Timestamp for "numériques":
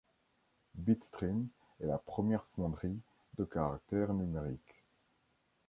4.15-4.83